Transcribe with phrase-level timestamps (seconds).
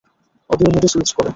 [0.49, 1.29] Audio মোডে switch করো!